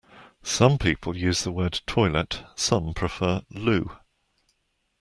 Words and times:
Some 0.41 0.79
people 0.79 1.15
use 1.15 1.43
the 1.43 1.51
word 1.51 1.79
toilet, 1.85 2.43
some 2.55 2.95
prefer 2.95 3.43
loo 3.51 3.95